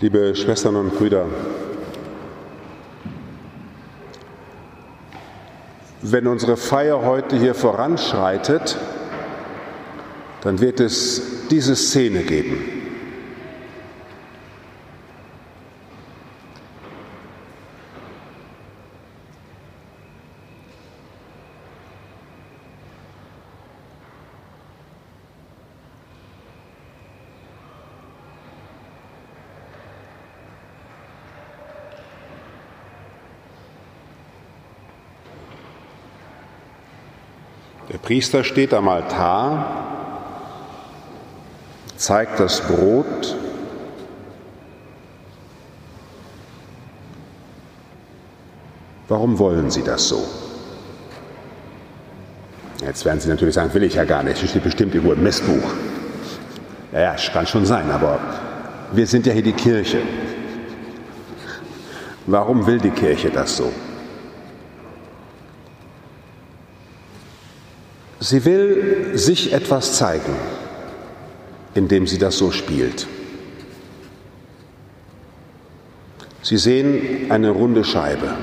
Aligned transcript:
Liebe 0.00 0.36
Schwestern 0.36 0.76
und 0.76 0.94
Brüder, 0.94 1.26
wenn 6.02 6.28
unsere 6.28 6.56
Feier 6.56 7.02
heute 7.04 7.36
hier 7.36 7.52
voranschreitet, 7.52 8.78
dann 10.42 10.60
wird 10.60 10.78
es 10.78 11.48
diese 11.50 11.74
Szene 11.74 12.22
geben. 12.22 12.77
Der 37.90 37.98
Priester 37.98 38.44
steht 38.44 38.74
am 38.74 38.88
Altar, 38.88 39.86
zeigt 41.96 42.38
das 42.38 42.60
Brot, 42.60 43.36
Warum 49.08 49.38
wollen 49.38 49.70
Sie 49.70 49.82
das 49.82 50.06
so? 50.06 50.22
Jetzt 52.82 53.04
werden 53.06 53.20
Sie 53.20 53.28
natürlich 53.28 53.54
sagen, 53.54 53.72
will 53.72 53.82
ich 53.82 53.94
ja 53.94 54.04
gar 54.04 54.22
nicht. 54.22 54.42
Das 54.42 54.50
steht 54.50 54.62
bestimmt 54.62 54.94
irgendwo 54.94 55.14
im 55.14 55.22
Messbuch. 55.22 55.74
Ja, 56.92 57.00
ja, 57.00 57.16
kann 57.32 57.46
schon 57.46 57.64
sein, 57.64 57.90
aber 57.90 58.20
wir 58.92 59.06
sind 59.06 59.26
ja 59.26 59.32
hier 59.32 59.42
die 59.42 59.52
Kirche. 59.52 60.02
Warum 62.26 62.66
will 62.66 62.78
die 62.78 62.90
Kirche 62.90 63.30
das 63.30 63.56
so? 63.56 63.72
Sie 68.20 68.44
will 68.44 69.16
sich 69.16 69.52
etwas 69.52 69.94
zeigen, 69.94 70.34
indem 71.74 72.06
sie 72.06 72.18
das 72.18 72.36
so 72.36 72.50
spielt. 72.50 73.06
Sie 76.42 76.56
sehen 76.56 77.30
eine 77.30 77.50
runde 77.50 77.84
Scheibe. 77.84 78.34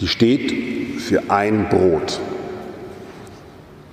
Die 0.00 0.08
steht 0.08 1.00
für 1.00 1.30
ein 1.30 1.68
Brot. 1.68 2.20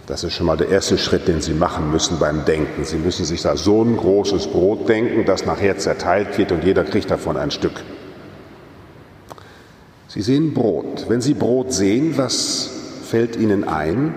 Das 0.06 0.24
ist 0.24 0.34
schon 0.34 0.46
mal 0.46 0.56
der 0.56 0.70
erste 0.70 0.98
Schritt, 0.98 1.28
den 1.28 1.42
Sie 1.42 1.54
machen 1.54 1.92
müssen 1.92 2.18
beim 2.18 2.46
Denken. 2.46 2.86
Sie 2.86 2.96
müssen 2.96 3.26
sich 3.26 3.42
da 3.42 3.58
so 3.58 3.84
ein 3.84 3.98
großes 3.98 4.48
Brot 4.48 4.88
denken, 4.88 5.26
das 5.26 5.46
nachher 5.46 5.78
zerteilt 5.78 6.38
wird 6.38 6.54
und 6.54 6.64
jeder 6.64 6.86
kriegt 6.86 7.12
davon 7.12 7.36
ein 7.36 7.52
Stück. 7.52 7.84
Sie 10.08 10.22
sehen 10.22 10.54
Brot. 10.54 11.06
Wenn 11.10 11.20
Sie 11.20 11.34
Brot 11.34 11.74
sehen, 11.74 12.18
was 12.18 12.77
fällt 13.08 13.36
Ihnen 13.36 13.68
ein? 13.68 14.14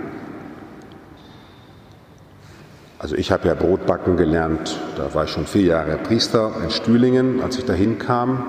Also 2.98 3.14
ich 3.16 3.33
habe 3.33 3.48
ja 3.48 3.55
Brotbacken 3.55 4.16
gelernt, 4.16 4.78
da 4.96 5.14
war 5.14 5.24
ich 5.24 5.30
schon 5.30 5.46
vier 5.46 5.62
Jahre 5.62 5.96
Priester 5.96 6.52
in 6.62 6.70
Stühlingen, 6.70 7.41
als 7.42 7.56
ich 7.56 7.64
dahin 7.64 7.98
kam. 7.98 8.44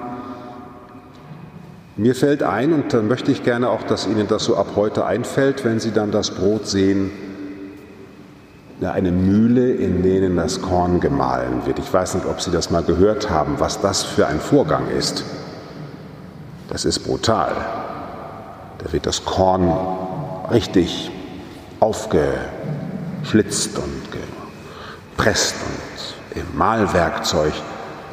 Mir 1.95 2.15
fällt 2.15 2.43
ein, 2.43 2.73
und 2.73 2.93
dann 2.93 3.07
möchte 3.07 3.31
ich 3.31 3.43
gerne 3.43 3.69
auch, 3.69 3.83
dass 3.83 4.07
Ihnen 4.07 4.27
das 4.27 4.43
so 4.43 4.57
ab 4.57 4.71
heute 4.75 5.05
einfällt, 5.05 5.63
wenn 5.63 5.79
Sie 5.79 5.91
dann 5.91 6.11
das 6.11 6.31
Brot 6.31 6.67
sehen, 6.67 7.11
eine 8.81 9.11
Mühle, 9.11 9.71
in 9.71 10.01
denen 10.01 10.35
das 10.35 10.61
Korn 10.61 10.99
gemahlen 10.99 11.65
wird. 11.65 11.77
Ich 11.77 11.93
weiß 11.93 12.15
nicht, 12.15 12.25
ob 12.25 12.41
Sie 12.41 12.49
das 12.49 12.71
mal 12.71 12.81
gehört 12.81 13.29
haben, 13.29 13.59
was 13.59 13.79
das 13.79 14.03
für 14.03 14.25
ein 14.25 14.39
Vorgang 14.39 14.89
ist. 14.89 15.23
Das 16.67 16.83
ist 16.85 16.99
brutal. 16.99 17.53
Da 18.79 18.91
wird 18.91 19.05
das 19.05 19.23
Korn 19.23 19.71
richtig 20.53 21.11
aufgeschlitzt 21.79 23.77
und 23.77 24.01
gepresst 25.17 25.55
und 25.65 26.37
im 26.37 26.57
Mahlwerkzeug, 26.57 27.53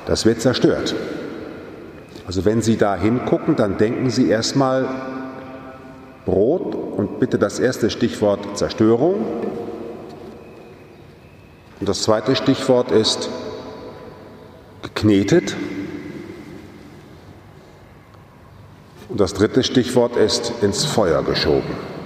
das 0.06 0.24
wird 0.24 0.40
zerstört. 0.40 0.94
Also 2.26 2.44
wenn 2.44 2.62
Sie 2.62 2.76
da 2.76 2.96
hingucken, 2.96 3.56
dann 3.56 3.78
denken 3.78 4.10
Sie 4.10 4.28
erstmal 4.28 4.86
Brot 6.26 6.74
und 6.74 7.20
bitte 7.20 7.38
das 7.38 7.58
erste 7.58 7.88
Stichwort 7.88 8.58
Zerstörung. 8.58 9.24
Und 11.80 11.88
das 11.88 12.02
zweite 12.02 12.36
Stichwort 12.36 12.90
ist 12.90 13.30
geknetet. 14.82 15.56
Und 19.08 19.20
das 19.20 19.32
dritte 19.32 19.62
Stichwort 19.62 20.16
ist 20.16 20.52
ins 20.60 20.84
Feuer 20.84 21.22
geschoben. 21.22 21.97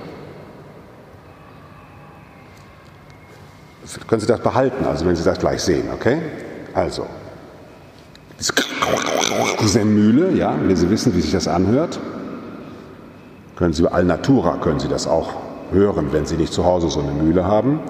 Können 4.07 4.21
Sie 4.21 4.27
das 4.27 4.41
behalten, 4.41 4.85
also 4.85 5.07
wenn 5.07 5.17
Sie 5.17 5.25
das 5.25 5.39
gleich 5.39 5.63
sehen, 5.63 5.89
okay? 5.93 6.19
Also, 6.75 7.07
diese 9.61 9.85
Mühle, 9.85 10.33
ja, 10.33 10.55
wenn 10.61 10.77
Sie 10.77 10.91
wissen, 10.91 11.15
wie 11.15 11.21
sich 11.21 11.33
das 11.33 11.49
anhört, 11.49 11.99
können 13.57 13.73
Sie 13.73 13.83
bei 13.83 13.91
Alnatura 13.91 14.57
können 14.57 14.81
Sie 14.81 14.89
das 14.89 15.07
auch 15.07 15.35
hören, 15.71 16.13
wenn 16.13 16.27
Sie 16.27 16.37
nicht 16.37 16.53
zu 16.53 16.65
Hause 16.65 16.89
so 16.89 17.01
eine 17.01 17.13
Mühle 17.13 17.45
haben. 17.45 17.81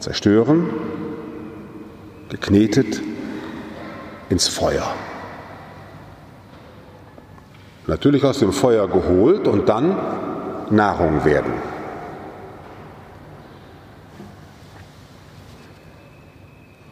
Zerstören, 0.00 0.68
geknetet, 2.28 3.00
ins 4.28 4.48
Feuer. 4.48 4.86
Natürlich 7.86 8.24
aus 8.24 8.38
dem 8.38 8.52
Feuer 8.52 8.88
geholt 8.88 9.46
und 9.48 9.68
dann 9.68 9.96
Nahrung 10.70 11.24
werden. 11.24 11.52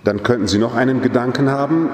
Dann 0.05 0.23
könnten 0.23 0.49
Sie 0.49 0.59
noch 0.59 0.75
einen 0.75 1.03
Gedanken 1.03 1.51
haben. 1.51 1.91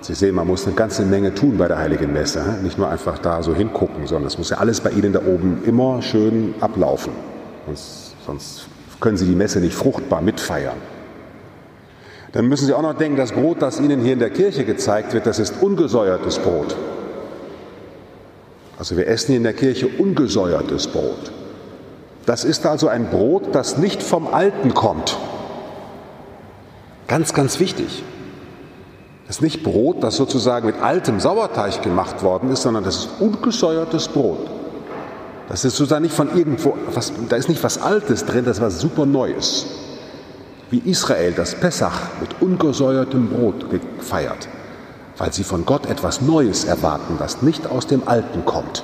Sie 0.00 0.14
sehen, 0.14 0.34
man 0.34 0.48
muss 0.48 0.66
eine 0.66 0.74
ganze 0.74 1.04
Menge 1.04 1.32
tun 1.32 1.58
bei 1.58 1.68
der 1.68 1.78
Heiligen 1.78 2.12
Messe. 2.12 2.58
Nicht 2.62 2.76
nur 2.76 2.88
einfach 2.88 3.18
da 3.18 3.42
so 3.42 3.54
hingucken, 3.54 4.06
sondern 4.06 4.26
es 4.26 4.36
muss 4.36 4.50
ja 4.50 4.58
alles 4.58 4.80
bei 4.80 4.90
Ihnen 4.90 5.12
da 5.12 5.20
oben 5.20 5.62
immer 5.64 6.02
schön 6.02 6.54
ablaufen. 6.60 7.12
Sonst, 7.66 8.16
sonst 8.26 8.66
können 9.00 9.16
Sie 9.16 9.26
die 9.26 9.36
Messe 9.36 9.60
nicht 9.60 9.74
fruchtbar 9.74 10.22
mitfeiern. 10.22 10.76
Dann 12.32 12.46
müssen 12.46 12.66
Sie 12.66 12.72
auch 12.72 12.82
noch 12.82 12.94
denken, 12.94 13.16
das 13.16 13.32
Brot, 13.32 13.62
das 13.62 13.78
Ihnen 13.78 14.00
hier 14.00 14.14
in 14.14 14.18
der 14.18 14.30
Kirche 14.30 14.64
gezeigt 14.64 15.12
wird, 15.12 15.26
das 15.26 15.38
ist 15.38 15.62
ungesäuertes 15.62 16.38
Brot. 16.38 16.74
Also 18.78 18.96
wir 18.96 19.06
essen 19.06 19.28
hier 19.28 19.36
in 19.36 19.42
der 19.44 19.52
Kirche 19.52 19.86
ungesäuertes 19.86 20.88
Brot. 20.88 21.30
Das 22.26 22.44
ist 22.44 22.66
also 22.66 22.88
ein 22.88 23.10
Brot, 23.10 23.54
das 23.54 23.78
nicht 23.78 24.02
vom 24.02 24.32
Alten 24.32 24.74
kommt, 24.74 25.18
Ganz, 27.08 27.34
ganz 27.34 27.60
wichtig. 27.60 28.02
Das 29.26 29.36
ist 29.36 29.42
nicht 29.42 29.62
Brot, 29.62 30.02
das 30.02 30.16
sozusagen 30.16 30.66
mit 30.66 30.80
altem 30.82 31.20
Sauerteig 31.20 31.82
gemacht 31.82 32.22
worden 32.22 32.50
ist, 32.50 32.62
sondern 32.62 32.84
das 32.84 32.96
ist 32.96 33.08
ungesäuertes 33.20 34.08
Brot. 34.08 34.50
Das 35.48 35.64
ist 35.64 35.76
sozusagen 35.76 36.02
nicht 36.02 36.14
von 36.14 36.36
irgendwo, 36.36 36.76
was, 36.92 37.12
da 37.28 37.36
ist 37.36 37.48
nicht 37.48 37.62
was 37.62 37.80
Altes 37.80 38.24
drin, 38.24 38.44
das 38.44 38.58
ist 38.58 38.62
was 38.62 38.80
super 38.80 39.06
Neues. 39.06 39.66
Wie 40.70 40.78
Israel 40.78 41.32
das 41.32 41.54
Pessach 41.54 42.10
mit 42.20 42.40
ungesäuertem 42.40 43.28
Brot 43.28 43.66
gefeiert, 43.70 44.48
weil 45.18 45.32
sie 45.32 45.44
von 45.44 45.66
Gott 45.66 45.86
etwas 45.86 46.22
Neues 46.22 46.64
erwarten, 46.64 47.16
das 47.18 47.42
nicht 47.42 47.66
aus 47.66 47.86
dem 47.86 48.08
Alten 48.08 48.44
kommt. 48.44 48.82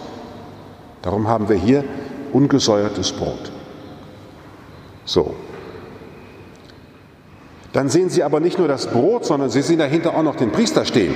Darum 1.02 1.28
haben 1.28 1.48
wir 1.48 1.56
hier 1.56 1.84
ungesäuertes 2.32 3.12
Brot. 3.12 3.50
So, 5.04 5.34
dann 7.78 7.88
sehen 7.88 8.10
Sie 8.10 8.25
aber 8.25 8.40
nicht 8.40 8.58
nur 8.58 8.66
das 8.66 8.88
Brot, 8.88 9.25
sondern 9.25 9.50
Sie 9.50 9.62
sehen 9.62 9.78
dahinter 9.78 10.16
auch 10.16 10.25
noch 10.25 10.34
den 10.34 10.50
Priester 10.50 10.84
stehen. 10.84 11.14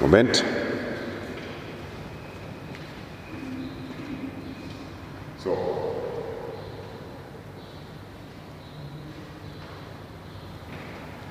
Moment. 0.00 0.42
So. 5.44 5.54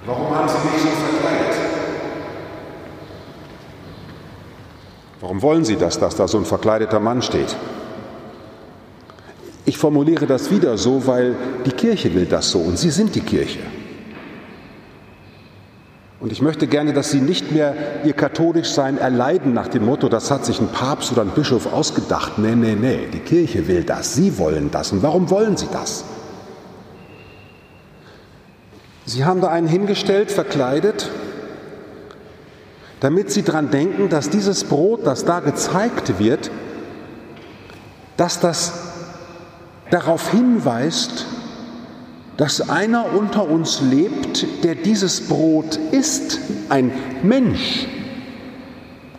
Warum 0.05 0.35
haben 0.35 0.47
Sie 0.47 0.57
mich 0.57 0.79
so 0.79 0.89
verkleidet? 0.89 1.57
Warum 5.21 5.41
wollen 5.41 5.65
Sie 5.65 5.75
das, 5.75 5.97
dass 5.97 6.15
da 6.15 6.27
so 6.27 6.37
ein 6.37 6.45
verkleideter 6.45 6.99
Mann 6.99 7.23
steht? 7.23 7.55
Ich 9.65 9.79
formuliere 9.79 10.27
das 10.27 10.51
wieder 10.51 10.77
so, 10.77 11.07
weil 11.07 11.35
die 11.65 11.71
Kirche 11.71 12.13
will 12.13 12.27
das 12.27 12.51
so 12.51 12.59
und 12.59 12.77
Sie 12.77 12.91
sind 12.91 13.15
die 13.15 13.21
Kirche. 13.21 13.76
Und 16.27 16.33
ich 16.33 16.41
möchte 16.41 16.67
gerne, 16.67 16.91
dass 16.91 17.09
Sie 17.09 17.21
nicht 17.21 17.53
mehr 17.53 17.73
Ihr 18.03 18.11
Katholischsein 18.11 18.97
erleiden 18.97 19.53
nach 19.53 19.69
dem 19.69 19.85
Motto, 19.85 20.09
das 20.09 20.29
hat 20.29 20.43
sich 20.43 20.59
ein 20.59 20.67
Papst 20.67 21.13
oder 21.13 21.21
ein 21.21 21.29
Bischof 21.29 21.71
ausgedacht. 21.71 22.37
Nee, 22.37 22.53
nee, 22.53 22.75
nee, 22.75 23.07
die 23.13 23.19
Kirche 23.19 23.65
will 23.69 23.85
das, 23.85 24.13
Sie 24.13 24.37
wollen 24.37 24.69
das. 24.69 24.91
Und 24.91 25.03
warum 25.03 25.29
wollen 25.29 25.55
Sie 25.55 25.69
das? 25.71 26.03
Sie 29.05 29.23
haben 29.23 29.39
da 29.39 29.47
einen 29.47 29.69
hingestellt, 29.69 30.29
verkleidet, 30.29 31.09
damit 32.99 33.31
sie 33.31 33.43
daran 33.43 33.71
denken, 33.71 34.09
dass 34.09 34.29
dieses 34.29 34.65
Brot, 34.65 35.07
das 35.07 35.23
da 35.23 35.39
gezeigt 35.39 36.19
wird, 36.19 36.51
dass 38.17 38.41
das 38.41 38.73
darauf 39.91 40.31
hinweist, 40.31 41.25
dass 42.37 42.69
einer 42.69 43.13
unter 43.13 43.49
uns 43.49 43.81
lebt, 43.81 44.63
der 44.63 44.75
dieses 44.75 45.27
Brot 45.27 45.77
isst, 45.91 46.39
ein 46.69 46.91
Mensch, 47.23 47.87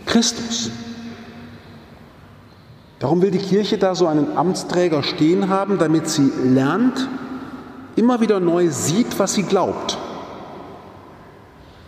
Christus. 0.07 0.71
Darum 3.01 3.21
will 3.21 3.33
die 3.33 3.39
Kirche 3.39 3.77
da 3.77 3.95
so 3.95 4.07
einen 4.07 4.37
Amtsträger 4.37 5.03
stehen 5.03 5.49
haben, 5.49 5.79
damit 5.79 6.09
sie 6.09 6.31
lernt, 6.45 7.09
immer 7.97 8.21
wieder 8.21 8.39
neu 8.41 8.71
sieht, 8.71 9.19
was 9.19 9.35
sie 9.35 9.43
glaubt. 9.43 9.99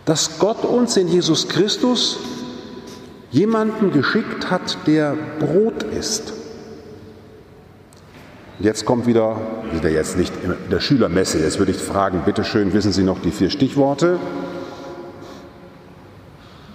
Dass 0.05 0.39
Gott 0.39 0.65
uns 0.65 0.97
in 0.97 1.07
Jesus 1.07 1.47
Christus 1.47 2.19
jemanden 3.31 3.91
geschickt 3.91 4.51
hat, 4.51 4.77
der 4.85 5.15
Brot 5.39 5.83
ist. 5.83 6.33
Jetzt 8.61 8.85
kommt 8.85 9.07
wieder, 9.07 9.37
wieder 9.71 9.89
jetzt 9.89 10.17
nicht 10.17 10.31
in 10.43 10.53
der 10.69 10.79
Schülermesse, 10.79 11.39
jetzt 11.39 11.57
würde 11.57 11.71
ich 11.71 11.79
fragen, 11.79 12.21
bitte 12.25 12.43
schön, 12.43 12.73
wissen 12.73 12.91
Sie 12.91 13.01
noch 13.01 13.19
die 13.19 13.31
vier 13.31 13.49
Stichworte? 13.49 14.19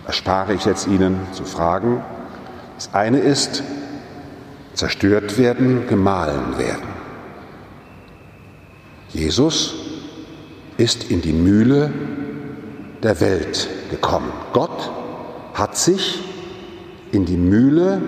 Erspare 0.05 0.55
ich 0.55 0.65
jetzt 0.65 0.89
Ihnen 0.89 1.21
zu 1.31 1.45
fragen. 1.45 2.03
Das 2.75 2.93
eine 2.93 3.21
ist 3.21 3.63
zerstört 4.75 5.39
werden, 5.39 5.87
gemahlen 5.87 6.59
werden. 6.59 6.89
Jesus 9.11 9.75
ist 10.79 11.09
in 11.09 11.23
die 11.23 11.33
Mühle 11.33 11.93
der 13.05 13.21
Welt 13.21 13.69
gekommen. 13.93 14.33
Gott 14.53 14.91
hat 15.55 15.77
sich 15.77 16.21
in 17.13 17.27
die 17.27 17.37
Mühle 17.37 18.03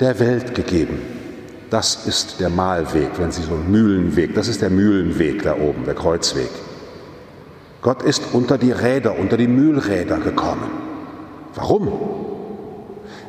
der 0.00 0.20
Welt 0.20 0.54
gegeben. 0.54 1.15
Das 1.70 2.06
ist 2.06 2.40
der 2.40 2.48
Mahlweg, 2.48 3.10
wenn 3.18 3.32
Sie 3.32 3.42
so 3.42 3.54
einen 3.54 3.70
Mühlenweg, 3.70 4.34
das 4.34 4.48
ist 4.48 4.62
der 4.62 4.70
Mühlenweg 4.70 5.42
da 5.42 5.56
oben, 5.56 5.84
der 5.84 5.94
Kreuzweg. 5.94 6.50
Gott 7.82 8.02
ist 8.02 8.22
unter 8.32 8.56
die 8.58 8.72
Räder, 8.72 9.18
unter 9.18 9.36
die 9.36 9.48
Mühlräder 9.48 10.18
gekommen. 10.18 10.70
Warum? 11.54 11.92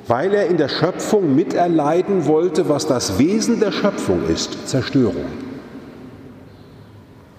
Weil 0.07 0.33
er 0.33 0.47
in 0.47 0.57
der 0.57 0.69
Schöpfung 0.69 1.35
miterleiden 1.35 2.27
wollte, 2.27 2.69
was 2.69 2.87
das 2.87 3.19
Wesen 3.19 3.59
der 3.59 3.71
Schöpfung 3.71 4.27
ist, 4.29 4.67
Zerstörung. 4.67 5.25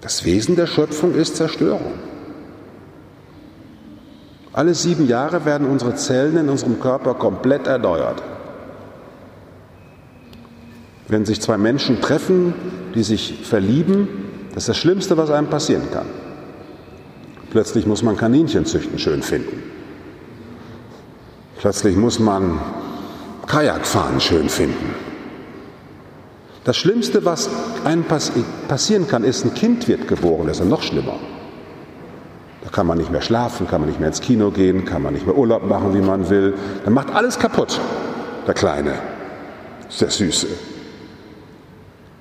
Das 0.01 0.23
Wesen 0.23 0.55
der 0.55 0.67
Schöpfung 0.67 1.15
ist 1.15 1.35
Zerstörung. 1.35 1.93
Alle 4.53 4.73
sieben 4.73 5.07
Jahre 5.07 5.45
werden 5.45 5.67
unsere 5.69 5.95
Zellen 5.95 6.37
in 6.37 6.49
unserem 6.49 6.79
Körper 6.79 7.13
komplett 7.13 7.67
erneuert. 7.67 8.21
Wenn 11.09 11.25
sich 11.25 11.41
zwei 11.41 11.57
Menschen 11.57 12.01
treffen, 12.01 12.53
die 12.93 13.03
sich 13.03 13.39
verlieben, 13.43 14.07
das 14.53 14.63
ist 14.63 14.69
das 14.69 14.77
Schlimmste, 14.77 15.17
was 15.17 15.31
einem 15.31 15.47
passieren 15.47 15.89
kann. 15.91 16.05
Plötzlich 17.49 17.87
muss 17.87 18.03
man 18.03 18.15
Kaninchen 18.15 18.65
züchten 18.65 18.99
schön 18.99 19.23
finden. 19.23 19.63
Plötzlich 21.57 21.95
muss 21.95 22.19
man 22.19 22.59
Kajakfahren 23.47 24.21
schön 24.21 24.49
finden. 24.49 24.93
Das 26.63 26.77
Schlimmste, 26.77 27.25
was 27.25 27.49
einem 27.83 28.05
passieren 28.67 29.07
kann, 29.07 29.23
ist, 29.23 29.43
ein 29.43 29.55
Kind 29.55 29.87
wird 29.87 30.07
geboren, 30.07 30.45
das 30.45 30.59
ist 30.59 30.67
noch 30.67 30.83
schlimmer. 30.83 31.15
Da 32.63 32.69
kann 32.69 32.85
man 32.85 32.99
nicht 32.99 33.11
mehr 33.11 33.21
schlafen, 33.21 33.67
kann 33.67 33.81
man 33.81 33.89
nicht 33.89 33.99
mehr 33.99 34.09
ins 34.09 34.21
Kino 34.21 34.51
gehen, 34.51 34.85
kann 34.85 35.01
man 35.01 35.13
nicht 35.13 35.25
mehr 35.25 35.35
Urlaub 35.35 35.65
machen, 35.65 35.95
wie 35.95 36.01
man 36.01 36.29
will. 36.29 36.53
Dann 36.85 36.93
macht 36.93 37.15
alles 37.15 37.39
kaputt, 37.39 37.79
der 38.45 38.53
Kleine. 38.53 38.93
Ist 39.89 40.01
der 40.01 40.11
Süße. 40.11 40.47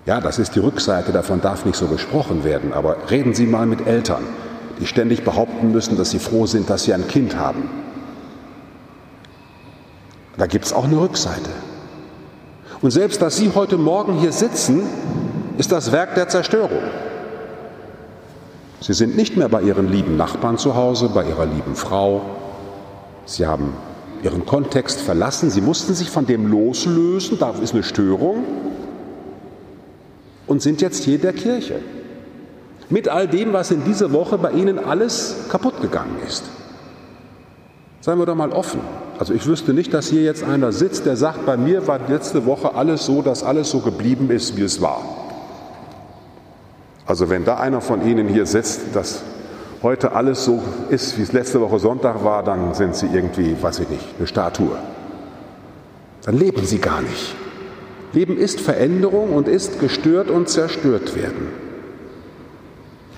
Ja, 0.08 0.22
das 0.22 0.38
ist 0.38 0.54
die 0.54 0.58
Rückseite, 0.60 1.12
davon 1.12 1.42
darf 1.42 1.66
nicht 1.66 1.76
so 1.76 1.86
gesprochen 1.86 2.42
werden, 2.42 2.72
aber 2.72 2.96
reden 3.10 3.34
Sie 3.34 3.44
mal 3.44 3.66
mit 3.66 3.86
Eltern, 3.86 4.22
die 4.80 4.86
ständig 4.86 5.22
behaupten 5.22 5.70
müssen, 5.70 5.98
dass 5.98 6.12
sie 6.12 6.18
froh 6.18 6.46
sind, 6.46 6.70
dass 6.70 6.84
sie 6.84 6.94
ein 6.94 7.06
Kind 7.08 7.36
haben. 7.36 7.68
Da 10.38 10.46
gibt 10.46 10.64
es 10.64 10.72
auch 10.72 10.84
eine 10.84 10.98
Rückseite. 10.98 11.50
Und 12.80 12.90
selbst, 12.90 13.20
dass 13.20 13.36
Sie 13.36 13.50
heute 13.54 13.76
Morgen 13.76 14.14
hier 14.14 14.32
sitzen, 14.32 14.80
ist 15.58 15.72
das 15.72 15.92
Werk 15.92 16.14
der 16.14 16.30
Zerstörung. 16.30 16.80
Sie 18.80 18.94
sind 18.94 19.14
nicht 19.14 19.36
mehr 19.36 19.50
bei 19.50 19.60
Ihren 19.60 19.92
lieben 19.92 20.16
Nachbarn 20.16 20.56
zu 20.56 20.74
Hause, 20.74 21.10
bei 21.10 21.24
Ihrer 21.24 21.44
lieben 21.44 21.74
Frau. 21.74 22.22
Sie 23.26 23.46
haben 23.46 23.74
Ihren 24.22 24.46
Kontext 24.46 25.02
verlassen. 25.02 25.50
Sie 25.50 25.60
mussten 25.60 25.92
sich 25.92 26.08
von 26.08 26.24
dem 26.24 26.46
loslösen. 26.46 27.38
Da 27.38 27.50
ist 27.62 27.74
eine 27.74 27.82
Störung 27.82 28.67
und 30.48 30.62
sind 30.62 30.80
jetzt 30.80 31.04
hier 31.04 31.18
der 31.18 31.32
Kirche. 31.32 31.76
Mit 32.90 33.08
all 33.08 33.28
dem, 33.28 33.52
was 33.52 33.70
in 33.70 33.84
dieser 33.84 34.12
Woche 34.12 34.38
bei 34.38 34.50
Ihnen 34.52 34.78
alles 34.78 35.36
kaputt 35.50 35.80
gegangen 35.80 36.16
ist. 36.26 36.44
Seien 38.00 38.18
wir 38.18 38.26
doch 38.26 38.34
mal 38.34 38.50
offen. 38.50 38.80
Also 39.18 39.34
ich 39.34 39.46
wüsste 39.46 39.74
nicht, 39.74 39.92
dass 39.92 40.08
hier 40.08 40.22
jetzt 40.22 40.42
einer 40.42 40.72
sitzt, 40.72 41.04
der 41.04 41.16
sagt, 41.16 41.44
bei 41.44 41.56
mir 41.56 41.86
war 41.86 42.00
letzte 42.08 42.46
Woche 42.46 42.74
alles 42.74 43.04
so, 43.04 43.20
dass 43.20 43.42
alles 43.42 43.70
so 43.70 43.80
geblieben 43.80 44.30
ist, 44.30 44.56
wie 44.56 44.62
es 44.62 44.80
war. 44.80 45.02
Also 47.04 47.28
wenn 47.28 47.44
da 47.44 47.56
einer 47.56 47.80
von 47.80 48.06
Ihnen 48.06 48.28
hier 48.28 48.46
sitzt, 48.46 48.94
dass 48.94 49.22
heute 49.82 50.12
alles 50.12 50.44
so 50.44 50.62
ist, 50.88 51.18
wie 51.18 51.22
es 51.22 51.32
letzte 51.32 51.60
Woche 51.60 51.78
Sonntag 51.78 52.24
war, 52.24 52.42
dann 52.42 52.74
sind 52.74 52.94
Sie 52.94 53.06
irgendwie, 53.12 53.56
weiß 53.60 53.80
ich 53.80 53.88
nicht, 53.88 54.04
eine 54.16 54.26
Statue. 54.26 54.76
Dann 56.24 56.38
leben 56.38 56.64
Sie 56.64 56.78
gar 56.78 57.02
nicht. 57.02 57.34
Leben 58.12 58.38
ist 58.38 58.60
Veränderung 58.60 59.32
und 59.32 59.48
ist 59.48 59.80
gestört 59.80 60.30
und 60.30 60.48
zerstört 60.48 61.14
werden. 61.14 61.48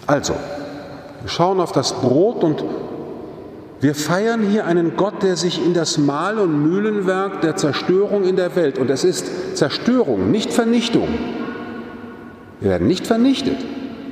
Also, 0.06 0.34
wir 1.20 1.28
schauen 1.28 1.60
auf 1.60 1.72
das 1.72 1.92
Brot 1.92 2.42
und 2.42 2.64
wir 3.80 3.94
feiern 3.94 4.42
hier 4.42 4.66
einen 4.66 4.96
Gott, 4.96 5.22
der 5.22 5.36
sich 5.36 5.64
in 5.64 5.72
das 5.72 5.96
Mahl- 5.96 6.38
und 6.38 6.62
Mühlenwerk 6.62 7.40
der 7.40 7.56
Zerstörung 7.56 8.24
in 8.24 8.36
der 8.36 8.54
Welt, 8.56 8.78
und 8.78 8.90
es 8.90 9.04
ist 9.04 9.56
Zerstörung, 9.56 10.30
nicht 10.30 10.52
Vernichtung. 10.52 11.08
Wir 12.60 12.72
werden 12.72 12.86
nicht 12.88 13.06
vernichtet. 13.06 13.56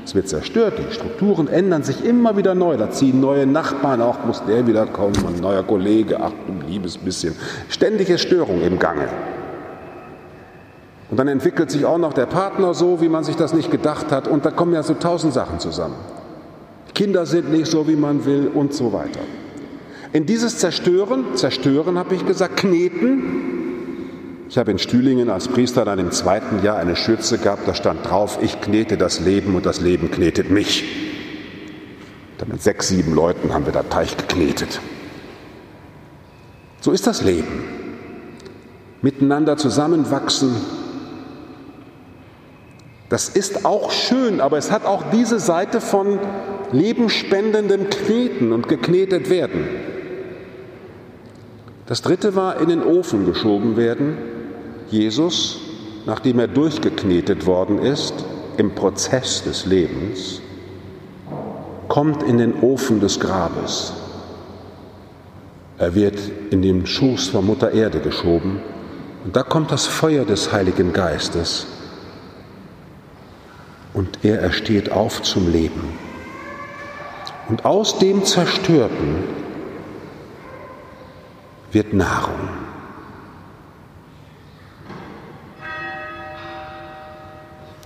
Es 0.06 0.14
wird 0.14 0.26
zerstört, 0.26 0.74
die 0.78 0.94
Strukturen 0.94 1.48
ändern 1.48 1.82
sich 1.82 2.02
immer 2.02 2.38
wieder 2.38 2.54
neu. 2.54 2.78
Da 2.78 2.90
ziehen 2.90 3.20
neue 3.20 3.44
Nachbarn, 3.44 4.00
auch 4.00 4.24
muss 4.24 4.42
der 4.46 4.66
wieder 4.66 4.86
kommen, 4.86 5.16
ein 5.26 5.38
neuer 5.38 5.62
Kollege, 5.62 6.18
ach 6.18 6.32
du 6.46 6.66
liebes 6.66 6.96
bisschen. 6.96 7.36
Ständige 7.68 8.16
Störung 8.16 8.62
im 8.62 8.78
Gange. 8.78 9.06
Und 11.10 11.16
dann 11.16 11.28
entwickelt 11.28 11.70
sich 11.70 11.86
auch 11.86 11.98
noch 11.98 12.12
der 12.12 12.26
Partner 12.26 12.74
so, 12.74 13.00
wie 13.00 13.08
man 13.08 13.24
sich 13.24 13.36
das 13.36 13.54
nicht 13.54 13.70
gedacht 13.70 14.12
hat. 14.12 14.28
Und 14.28 14.44
da 14.44 14.50
kommen 14.50 14.74
ja 14.74 14.82
so 14.82 14.94
tausend 14.94 15.32
Sachen 15.32 15.58
zusammen. 15.58 15.96
Kinder 16.94 17.26
sind 17.26 17.50
nicht 17.50 17.66
so, 17.66 17.88
wie 17.88 17.96
man 17.96 18.24
will 18.24 18.50
und 18.52 18.74
so 18.74 18.92
weiter. 18.92 19.20
In 20.12 20.26
dieses 20.26 20.58
Zerstören, 20.58 21.36
Zerstören 21.36 21.98
habe 21.98 22.14
ich 22.14 22.26
gesagt, 22.26 22.56
kneten. 22.56 23.46
Ich 24.48 24.56
habe 24.56 24.70
in 24.70 24.78
Stühlingen 24.78 25.28
als 25.28 25.48
Priester 25.48 25.84
dann 25.84 25.98
im 25.98 26.10
zweiten 26.10 26.62
Jahr 26.64 26.78
eine 26.78 26.96
Schürze 26.96 27.36
gehabt, 27.36 27.68
da 27.68 27.74
stand 27.74 28.08
drauf, 28.08 28.38
ich 28.40 28.62
knete 28.62 28.96
das 28.96 29.20
Leben 29.20 29.54
und 29.54 29.66
das 29.66 29.80
Leben 29.80 30.10
knetet 30.10 30.50
mich. 30.50 30.84
Dann 32.38 32.48
mit 32.48 32.62
sechs, 32.62 32.88
sieben 32.88 33.14
Leuten 33.14 33.52
haben 33.52 33.66
wir 33.66 33.72
da 33.72 33.82
Teich 33.82 34.16
geknetet. 34.16 34.80
So 36.80 36.92
ist 36.92 37.06
das 37.06 37.22
Leben. 37.22 37.64
Miteinander 39.02 39.56
zusammenwachsen, 39.58 40.56
das 43.08 43.30
ist 43.30 43.64
auch 43.64 43.90
schön, 43.90 44.40
aber 44.40 44.58
es 44.58 44.70
hat 44.70 44.84
auch 44.84 45.04
diese 45.10 45.38
Seite 45.38 45.80
von 45.80 46.18
lebenspendendem 46.72 47.88
Kneten 47.88 48.52
und 48.52 48.68
geknetet 48.68 49.30
werden. 49.30 49.66
Das 51.86 52.02
dritte 52.02 52.34
war 52.34 52.60
in 52.60 52.68
den 52.68 52.82
Ofen 52.82 53.24
geschoben 53.24 53.78
werden. 53.78 54.18
Jesus, 54.90 55.58
nachdem 56.04 56.38
er 56.38 56.48
durchgeknetet 56.48 57.46
worden 57.46 57.78
ist 57.78 58.12
im 58.58 58.74
Prozess 58.74 59.42
des 59.42 59.64
Lebens, 59.64 60.42
kommt 61.88 62.22
in 62.22 62.36
den 62.36 62.60
Ofen 62.60 63.00
des 63.00 63.20
Grabes. 63.20 63.94
Er 65.78 65.94
wird 65.94 66.18
in 66.50 66.60
den 66.60 66.84
Schoß 66.84 67.28
von 67.28 67.46
Mutter 67.46 67.72
Erde 67.72 68.00
geschoben 68.00 68.60
und 69.24 69.34
da 69.34 69.42
kommt 69.42 69.70
das 69.70 69.86
Feuer 69.86 70.26
des 70.26 70.52
Heiligen 70.52 70.92
Geistes 70.92 71.68
und 73.94 74.24
er 74.24 74.40
ersteht 74.40 74.92
auf 74.92 75.22
zum 75.22 75.50
Leben. 75.50 75.96
Und 77.48 77.64
aus 77.64 77.98
dem 77.98 78.24
Zerstörten 78.24 79.24
wird 81.72 81.92
Nahrung. 81.94 82.48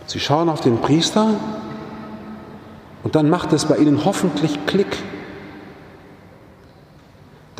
Sie 0.06 0.21
schauen 0.21 0.49
auf 0.49 0.61
den 0.61 0.78
Priester 0.78 1.35
Und 3.02 3.16
dann 3.16 3.28
macht 3.28 3.52
es 3.52 3.64
bei 3.64 3.76
ihnen 3.76 4.04
hoffentlich 4.04 4.59
Klick, 4.66 4.97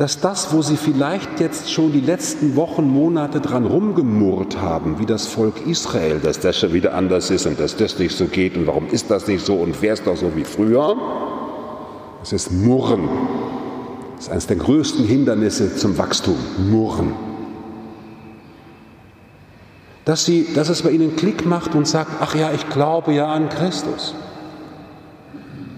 dass 0.03 0.19
das, 0.19 0.51
wo 0.51 0.61
sie 0.61 0.75
vielleicht 0.75 1.39
jetzt 1.39 1.71
schon 1.71 1.93
die 1.93 2.01
letzten 2.01 2.57
Wochen, 2.57 2.89
Monate 2.89 3.39
dran 3.39 3.65
rumgemurrt 3.65 4.59
haben, 4.59 4.99
wie 4.99 5.05
das 5.05 5.27
Volk 5.27 5.65
Israel, 5.65 6.19
dass 6.19 6.41
das 6.41 6.59
schon 6.59 6.73
wieder 6.73 6.93
anders 6.93 7.29
ist 7.29 7.45
und 7.45 7.57
dass 7.57 7.77
das 7.77 7.97
nicht 7.99 8.13
so 8.13 8.25
geht 8.25 8.57
und 8.57 8.67
warum 8.67 8.89
ist 8.89 9.09
das 9.09 9.27
nicht 9.29 9.45
so 9.45 9.55
und 9.55 9.81
wer 9.81 9.93
ist 9.93 10.05
doch 10.05 10.17
so 10.17 10.35
wie 10.35 10.43
früher, 10.43 10.97
es 12.21 12.33
ist 12.33 12.51
Murren. 12.51 13.07
Das 14.17 14.25
ist 14.25 14.31
eines 14.31 14.47
der 14.47 14.57
größten 14.57 15.05
Hindernisse 15.05 15.73
zum 15.73 15.97
Wachstum, 15.97 16.35
Murren. 16.69 17.13
Dass, 20.03 20.25
sie, 20.25 20.47
dass 20.53 20.67
es 20.67 20.81
bei 20.81 20.89
ihnen 20.91 21.15
Klick 21.15 21.45
macht 21.45 21.75
und 21.75 21.87
sagt, 21.87 22.11
ach 22.19 22.35
ja, 22.35 22.51
ich 22.51 22.67
glaube 22.67 23.13
ja 23.13 23.27
an 23.27 23.47
Christus, 23.47 24.15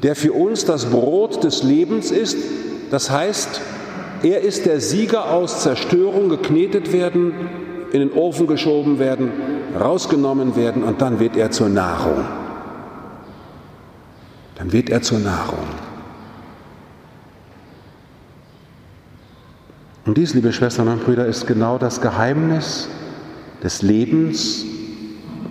der 0.02 0.16
für 0.16 0.34
uns 0.34 0.66
das 0.66 0.86
Brot 0.86 1.44
des 1.44 1.62
Lebens 1.62 2.10
ist, 2.10 2.38
das 2.90 3.12
heißt, 3.12 3.62
er 4.26 4.42
ist 4.42 4.66
der 4.66 4.82
Sieger 4.82 5.30
aus 5.30 5.62
Zerstörung, 5.62 6.30
geknetet 6.30 6.92
werden, 6.92 7.34
in 7.92 8.00
den 8.00 8.12
Ofen 8.12 8.48
geschoben 8.48 8.98
werden, 8.98 9.32
rausgenommen 9.80 10.56
werden 10.56 10.84
und 10.84 11.00
dann 11.02 11.20
wird 11.20 11.38
er 11.38 11.52
zur 11.52 11.70
Nahrung. 11.70 12.26
Dann 14.56 14.72
wird 14.72 14.90
er 14.90 15.04
zur 15.04 15.20
Nahrung. 15.20 15.68
Und 20.06 20.18
dies, 20.18 20.34
liebe 20.34 20.54
Schwestern 20.54 20.88
und 20.88 21.04
Brüder, 21.04 21.26
ist 21.26 21.46
genau 21.46 21.78
das 21.78 22.02
Geheimnis 22.02 22.90
des 23.64 23.82
Lebens. 23.82 24.66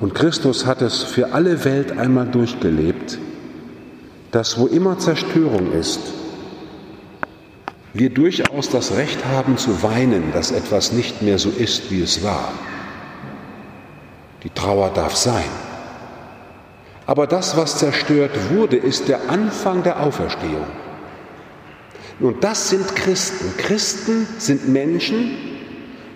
Und 0.00 0.14
Christus 0.14 0.66
hat 0.66 0.83
es 0.83 1.02
für 1.02 1.33
alle 1.33 1.64
Welt 1.64 1.97
einmal 1.97 2.26
durchgelebt, 2.26 3.19
dass 4.33 4.59
wo 4.59 4.66
immer 4.66 4.99
Zerstörung 4.99 5.73
ist, 5.73 6.00
wir 7.95 8.11
durchaus 8.11 8.69
das 8.69 8.97
Recht 8.97 9.25
haben 9.25 9.57
zu 9.57 9.83
weinen, 9.83 10.33
dass 10.33 10.51
etwas 10.51 10.93
nicht 10.93 11.23
mehr 11.23 11.39
so 11.39 11.49
ist, 11.49 11.91
wie 11.93 12.03
es 12.03 12.25
war. 12.25 12.53
Die 14.43 14.51
Trauer 14.51 14.91
darf 14.91 15.15
sein. 15.15 15.49
Aber 17.07 17.27
das, 17.27 17.57
was 17.57 17.79
zerstört 17.79 18.33
wurde, 18.51 18.77
ist 18.77 19.09
der 19.09 19.31
Anfang 19.31 19.85
der 19.85 20.01
Auferstehung. 20.01 20.67
Und 22.19 22.43
das 22.43 22.71
sind 22.71 22.97
Christen. 22.97 23.57
Christen 23.59 24.27
sind 24.39 24.69
Menschen, 24.69 25.54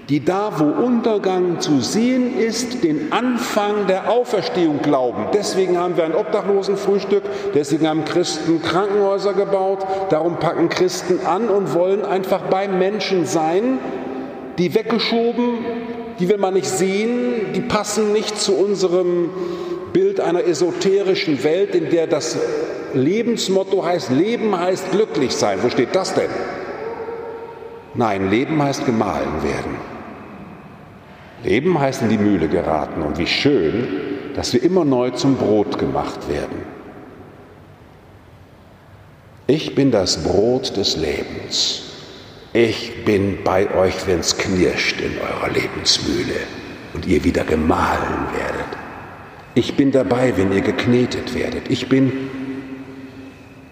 die 0.09 0.25
da, 0.25 0.53
wo 0.57 0.65
Untergang 0.65 1.61
zu 1.61 1.81
sehen 1.81 2.39
ist, 2.39 2.83
den 2.83 3.13
Anfang 3.13 3.87
der 3.89 4.11
Auferstehung 4.11 4.81
glauben. 4.81 5.27
Deswegen 5.35 5.77
haben 5.77 5.99
wir 5.99 6.05
ein 6.05 6.15
Obdachlosenfrühstück, 6.15 7.25
deswegen 7.55 7.87
haben 7.87 8.07
Christen 8.07 8.63
Krankenhäuser 8.63 9.35
gebaut, 9.35 9.87
darum 10.09 10.39
packen 10.39 10.71
Christen 10.71 11.21
an 11.27 11.49
und 11.49 11.75
wollen 11.75 12.07
einfach 12.07 12.43
bei 12.43 12.69
Menschen 12.69 13.27
sein, 13.27 13.79
die 14.57 14.75
weggeschoben, 14.75 15.59
die 16.19 16.29
will 16.29 16.39
man 16.39 16.55
nicht 16.55 16.69
sehen, 16.69 17.53
die 17.55 17.61
passen 17.61 18.13
nicht 18.15 18.39
zu 18.39 18.55
unserem 18.55 19.31
Bild 19.93 20.21
einer 20.21 20.45
esoterischen 20.45 21.45
Welt, 21.45 21.75
in 21.75 21.91
der 21.91 22.07
das 22.07 22.39
Lebensmotto 22.95 23.85
heißt, 23.85 24.11
Leben 24.11 24.59
heißt 24.59 24.91
glücklich 24.91 25.33
sein. 25.33 25.59
Wo 25.63 25.69
steht 25.69 25.95
das 25.95 26.15
denn? 26.15 26.31
Nein, 27.95 28.31
Leben 28.31 28.63
heißt 28.63 28.87
gemahlen 28.87 29.43
werden. 29.43 29.98
Leben 31.45 31.79
heißt 31.79 32.03
in 32.03 32.09
die 32.09 32.19
Mühle 32.19 32.49
geraten 32.49 33.03
und 33.03 33.19
wie 33.19 33.27
schön, 33.27 33.87
dass 34.35 34.53
wir 34.53 34.63
immer 34.63 34.85
neu 34.85 35.11
zum 35.11 35.37
Brot 35.37 35.79
gemacht 35.79 36.29
werden. 36.29 36.63
Ich 39.47 39.75
bin 39.75 39.91
das 39.91 40.23
Brot 40.23 40.77
des 40.77 40.97
Lebens. 40.97 41.83
Ich 42.53 43.05
bin 43.05 43.39
bei 43.45 43.75
euch, 43.75 44.07
wenn 44.07 44.21
es 44.21 44.37
knirscht 44.37 45.01
in 45.01 45.13
eurer 45.21 45.51
Lebensmühle 45.53 46.41
und 46.95 47.07
ihr 47.07 47.25
wieder 47.25 47.45
gemahlen 47.45 48.27
werdet. 48.37 48.79
Ich 49.55 49.75
bin 49.75 49.91
dabei, 49.91 50.37
wenn 50.37 50.53
ihr 50.53 50.61
geknetet 50.61 51.35
werdet. 51.35 51.71
Ich 51.71 51.89
bin 51.89 52.13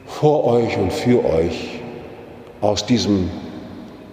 vor 0.07 0.45
euch 0.45 0.77
und 0.79 0.93
für 0.93 1.25
euch 1.25 1.81
aus 2.61 2.87
diesem 2.87 3.31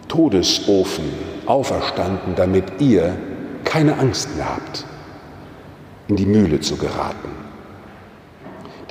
Todesofen 0.07 1.05
auferstanden, 1.45 2.35
damit 2.35 2.65
ihr 2.79 3.15
keine 3.73 3.97
Angst 3.97 4.35
mehr 4.35 4.55
habt, 4.55 4.85
in 6.07 6.15
die 6.15 6.27
Mühle 6.27 6.59
zu 6.59 6.77
geraten. 6.77 7.29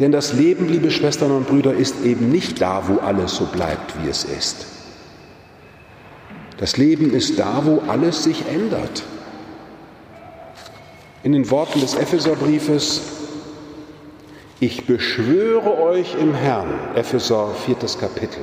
Denn 0.01 0.11
das 0.11 0.33
Leben, 0.33 0.69
liebe 0.69 0.91
Schwestern 0.91 1.31
und 1.31 1.47
Brüder, 1.47 1.73
ist 1.73 2.05
eben 2.05 2.31
nicht 2.33 2.61
da, 2.61 2.83
wo 2.89 2.99
alles 2.99 3.37
so 3.37 3.45
bleibt, 3.45 3.95
wie 4.03 4.09
es 4.09 4.25
ist. 4.25 4.67
Das 6.57 6.79
Leben 6.79 7.13
ist 7.13 7.39
da, 7.39 7.63
wo 7.65 7.81
alles 7.87 8.25
sich 8.25 8.49
ändert. 8.49 9.05
In 11.23 11.31
den 11.31 11.49
Worten 11.49 11.81
des 11.81 11.95
Epheserbriefes, 11.95 13.03
ich 14.59 14.87
beschwöre 14.87 15.81
euch 15.81 16.17
im 16.21 16.35
Herrn, 16.35 16.73
Epheser 16.97 17.51
viertes 17.65 18.01
Kapitel, 18.01 18.43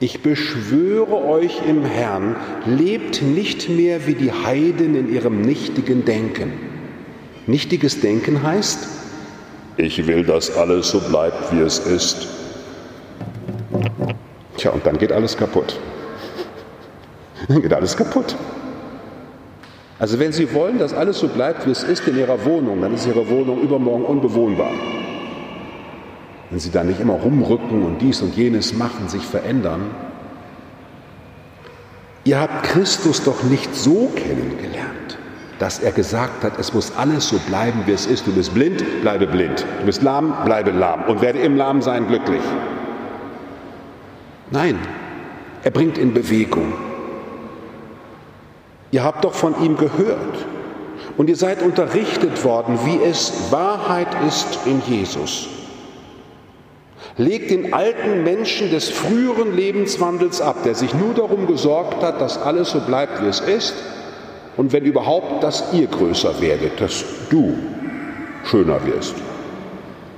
ich 0.00 0.22
beschwöre 0.22 1.24
euch 1.24 1.62
im 1.66 1.84
Herrn, 1.84 2.36
lebt 2.66 3.22
nicht 3.22 3.68
mehr 3.68 4.06
wie 4.06 4.14
die 4.14 4.32
Heiden 4.32 4.94
in 4.94 5.12
ihrem 5.12 5.40
nichtigen 5.40 6.04
Denken. 6.04 6.52
Nichtiges 7.46 8.00
Denken 8.00 8.42
heißt, 8.42 8.88
ich 9.78 10.06
will, 10.06 10.24
dass 10.24 10.56
alles 10.56 10.90
so 10.90 11.00
bleibt, 11.00 11.52
wie 11.52 11.60
es 11.60 11.78
ist. 11.78 12.28
Tja, 14.56 14.70
und 14.70 14.86
dann 14.86 14.98
geht 14.98 15.12
alles 15.12 15.36
kaputt. 15.36 15.78
Dann 17.48 17.62
geht 17.62 17.72
alles 17.72 17.96
kaputt. 17.96 18.36
Also 19.98 20.18
wenn 20.18 20.32
Sie 20.32 20.52
wollen, 20.52 20.78
dass 20.78 20.92
alles 20.92 21.18
so 21.18 21.28
bleibt, 21.28 21.66
wie 21.66 21.70
es 21.70 21.82
ist 21.82 22.06
in 22.08 22.18
Ihrer 22.18 22.44
Wohnung, 22.44 22.82
dann 22.82 22.94
ist 22.94 23.06
Ihre 23.06 23.28
Wohnung 23.28 23.62
übermorgen 23.62 24.04
unbewohnbar 24.04 24.72
wenn 26.50 26.60
sie 26.60 26.70
da 26.70 26.84
nicht 26.84 27.00
immer 27.00 27.14
rumrücken 27.14 27.82
und 27.82 28.00
dies 28.00 28.22
und 28.22 28.36
jenes 28.36 28.74
machen, 28.74 29.08
sich 29.08 29.22
verändern. 29.22 29.82
Ihr 32.24 32.40
habt 32.40 32.64
Christus 32.64 33.22
doch 33.24 33.42
nicht 33.44 33.74
so 33.74 34.10
kennengelernt, 34.14 35.18
dass 35.58 35.78
er 35.78 35.92
gesagt 35.92 36.44
hat, 36.44 36.58
es 36.58 36.72
muss 36.72 36.92
alles 36.96 37.28
so 37.28 37.38
bleiben, 37.38 37.82
wie 37.86 37.92
es 37.92 38.06
ist. 38.06 38.26
Du 38.26 38.32
bist 38.32 38.54
blind, 38.54 38.84
bleibe 39.02 39.26
blind. 39.26 39.64
Du 39.80 39.86
bist 39.86 40.02
lahm, 40.02 40.34
bleibe 40.44 40.70
lahm 40.70 41.04
und 41.04 41.20
werde 41.20 41.40
im 41.40 41.56
Lahmsein 41.56 42.06
glücklich. 42.06 42.42
Nein, 44.50 44.78
er 45.62 45.70
bringt 45.70 45.98
in 45.98 46.14
Bewegung. 46.14 46.72
Ihr 48.92 49.02
habt 49.02 49.24
doch 49.24 49.34
von 49.34 49.54
ihm 49.62 49.76
gehört 49.76 50.46
und 51.16 51.28
ihr 51.28 51.36
seid 51.36 51.62
unterrichtet 51.62 52.44
worden, 52.44 52.78
wie 52.84 53.02
es 53.02 53.50
Wahrheit 53.50 54.08
ist 54.26 54.60
in 54.64 54.80
Jesus. 54.86 55.48
Legt 57.18 57.50
den 57.50 57.72
alten 57.72 58.24
Menschen 58.24 58.70
des 58.70 58.90
früheren 58.90 59.56
Lebenswandels 59.56 60.42
ab, 60.42 60.64
der 60.64 60.74
sich 60.74 60.92
nur 60.92 61.14
darum 61.14 61.46
gesorgt 61.46 62.02
hat, 62.02 62.20
dass 62.20 62.36
alles 62.36 62.70
so 62.70 62.80
bleibt, 62.80 63.22
wie 63.22 63.26
es 63.26 63.40
ist. 63.40 63.74
Und 64.58 64.72
wenn 64.72 64.84
überhaupt, 64.84 65.42
dass 65.42 65.72
ihr 65.72 65.86
größer 65.86 66.40
werdet, 66.40 66.80
dass 66.80 67.04
du 67.30 67.56
schöner 68.44 68.84
wirst, 68.86 69.14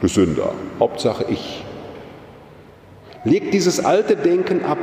gesünder. 0.00 0.52
Hauptsache 0.81 1.25
ich. 1.28 1.64
Legt 3.25 3.55
dieses 3.55 3.85
alte 3.85 4.17
Denken 4.17 4.64
ab. 4.64 4.78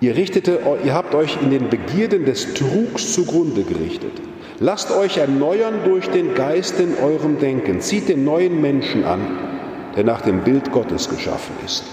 Ihr, 0.00 0.16
richtete, 0.16 0.58
ihr 0.84 0.94
habt 0.94 1.14
euch 1.14 1.38
in 1.40 1.50
den 1.50 1.68
Begierden 1.68 2.24
des 2.24 2.54
Trugs 2.54 3.12
zugrunde 3.12 3.62
gerichtet. 3.62 4.20
Lasst 4.58 4.90
euch 4.90 5.16
erneuern 5.16 5.80
durch 5.84 6.08
den 6.08 6.34
Geist 6.34 6.78
in 6.78 6.96
eurem 6.98 7.38
Denken. 7.38 7.80
Zieht 7.80 8.08
den 8.08 8.24
neuen 8.24 8.60
Menschen 8.60 9.04
an, 9.04 9.20
der 9.96 10.04
nach 10.04 10.20
dem 10.20 10.40
Bild 10.42 10.72
Gottes 10.72 11.08
geschaffen 11.08 11.54
ist. 11.64 11.84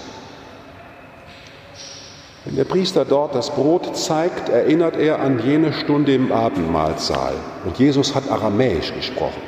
Wenn 2.44 2.56
der 2.56 2.64
Priester 2.64 3.04
dort 3.04 3.34
das 3.34 3.50
Brot 3.50 3.96
zeigt, 3.96 4.48
erinnert 4.48 4.96
er 4.96 5.20
an 5.20 5.40
jene 5.44 5.72
Stunde 5.72 6.14
im 6.14 6.32
Abendmahlsaal. 6.32 7.34
Und 7.64 7.78
Jesus 7.78 8.14
hat 8.14 8.30
Aramäisch 8.30 8.94
gesprochen. 8.94 9.42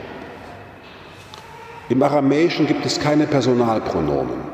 Im 1.88 2.02
Aramäischen 2.02 2.66
gibt 2.66 2.84
es 2.84 3.00
keine 3.00 3.26
Personalpronomen. 3.26 4.52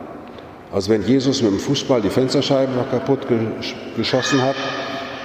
Also 0.73 0.91
wenn 0.91 1.03
Jesus 1.03 1.43
mit 1.43 1.53
dem 1.53 1.59
Fußball 1.59 2.01
die 2.01 2.11
Fensterscheibe 2.11 2.73
kaputt 2.91 3.21
geschossen 3.97 4.43
hat, 4.43 4.57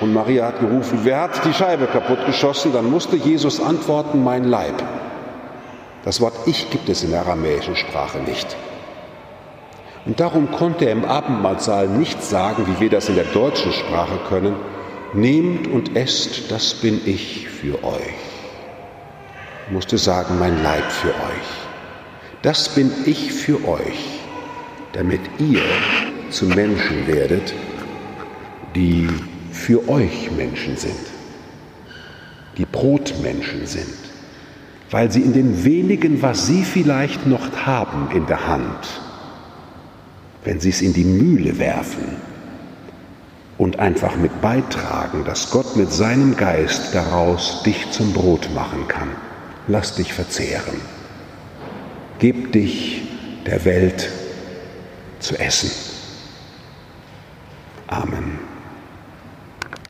und 0.04 0.14
Maria 0.14 0.48
hat 0.48 0.60
gerufen, 0.60 1.00
wer 1.04 1.22
hat 1.22 1.46
die 1.46 1.54
Scheibe 1.54 1.88
kaputt 1.88 2.26
geschossen? 2.26 2.74
Dann 2.74 2.92
musste 2.92 3.16
Jesus 3.16 3.62
antworten, 3.62 4.24
mein 4.24 4.44
Leib. 4.44 4.84
Das 6.04 6.20
Wort 6.20 6.34
Ich 6.46 6.70
gibt 6.70 6.90
es 6.90 7.04
in 7.04 7.12
der 7.12 7.22
aramäischen 7.22 7.78
Sprache 7.78 8.20
nicht. 8.20 8.58
Und 10.06 10.20
darum 10.20 10.52
konnte 10.52 10.86
er 10.86 10.92
im 10.92 11.06
Abendmahlsaal 11.06 11.88
nicht 11.88 12.22
sagen, 12.22 12.68
wie 12.68 12.82
wir 12.82 12.90
das 12.90 13.08
in 13.08 13.16
der 13.16 13.24
deutschen 13.24 13.72
Sprache 13.72 14.20
können, 14.28 14.56
nehmt 15.14 15.68
und 15.68 15.96
esst, 15.96 16.52
das 16.52 16.74
bin 16.74 17.00
ich 17.06 17.48
für 17.48 17.82
euch. 17.86 18.14
Er 19.68 19.74
musste 19.74 19.98
sagen, 19.98 20.38
mein 20.38 20.62
Leib 20.62 20.92
für 20.92 21.10
euch. 21.10 21.50
Das 22.42 22.68
bin 22.68 22.92
ich 23.06 23.32
für 23.32 23.66
euch, 23.66 24.20
damit 24.92 25.22
ihr 25.40 25.62
zu 26.30 26.48
Menschen 26.48 27.08
werdet, 27.08 27.54
die 28.76 29.08
für 29.54 29.88
euch 29.88 30.32
Menschen 30.32 30.76
sind, 30.76 31.00
die 32.58 32.66
Brotmenschen 32.66 33.66
sind, 33.68 33.86
weil 34.92 35.12
sie 35.12 35.22
in 35.22 35.34
den 35.34 35.64
wenigen, 35.64 36.22
was 36.22 36.48
sie 36.48 36.64
vielleicht 36.64 37.28
noch 37.28 37.66
haben 37.66 38.10
in 38.14 38.26
der 38.26 38.48
Hand, 38.48 39.02
wenn 40.44 40.60
sie 40.60 40.70
es 40.70 40.82
in 40.82 40.94
die 40.94 41.06
Mühle 41.06 41.60
werfen 41.60 42.18
und 43.58 43.80
einfach 43.80 44.16
mit 44.16 44.42
beitragen, 44.42 45.24
dass 45.24 45.52
Gott 45.52 45.78
mit 45.78 45.94
seinem 45.94 46.36
Geist 46.36 46.94
daraus 46.94 47.62
dich 47.64 47.92
zum 47.92 48.12
Brot 48.12 48.50
machen 48.54 48.88
kann. 48.88 49.10
Lass 49.68 49.96
dich 49.96 50.12
verzehren. 50.12 50.82
Gib 52.20 52.52
dich 52.52 53.04
der 53.46 53.64
Welt 53.66 54.10
zu 55.20 55.40
essen. 55.40 55.72
Amen. 57.88 58.40